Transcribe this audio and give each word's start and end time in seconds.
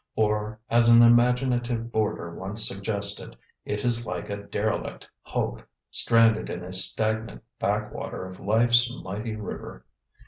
Or, 0.15 0.59
as 0.67 0.89
an 0.89 1.03
imaginative 1.03 1.91
boarder 1.91 2.33
once 2.33 2.67
suggested, 2.67 3.37
it 3.65 3.85
is 3.85 4.03
like 4.03 4.31
a 4.31 4.37
derelict 4.47 5.07
hulk, 5.21 5.67
stranded 5.91 6.49
in 6.49 6.63
a 6.63 6.73
stagnant 6.73 7.43
backwater 7.59 8.25
of 8.25 8.39
Life's 8.39 8.91
mighty 9.03 9.35
River. 9.35 9.85